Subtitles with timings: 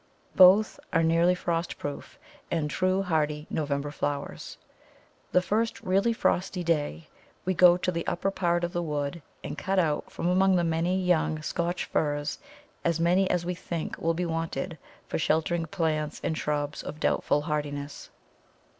[0.35, 2.17] Both are nearly frost proof,
[2.49, 4.57] and true hardy November flowers.
[5.31, 7.07] The first really frosty day
[7.45, 10.63] we go to the upper part of the wood and cut out from among the
[10.63, 12.39] many young Scotch Firs
[12.83, 17.41] as many as we think will be wanted for sheltering plants and shrubs of doubtful
[17.41, 18.09] hardiness.